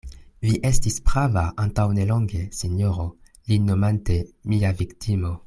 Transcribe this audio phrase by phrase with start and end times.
[0.45, 3.07] Vi estis prava antaŭ ne longe, sinjoro,
[3.53, 4.19] lin nomante:
[4.55, 5.37] mia viktimo.